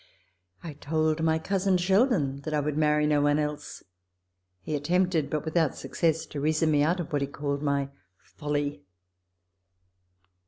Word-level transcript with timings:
I 0.63 0.73
told 0.73 1.21
my 1.21 1.37
cousin 1.37 1.77
Sheldon 1.77 2.37
that 2.41 2.55
I 2.55 2.59
would 2.59 2.75
marry 2.75 3.05
no 3.05 3.21
one 3.21 3.37
else. 3.37 3.83
He 4.63 4.73
attempted, 4.75 5.29
but 5.29 5.45
without 5.45 5.75
success, 5.75 6.25
to 6.25 6.41
reason 6.41 6.71
me 6.71 6.81
out 6.81 6.99
of 6.99 7.13
what 7.13 7.21
he 7.21 7.27
called 7.27 7.61
my 7.61 7.89
folly. 8.17 8.81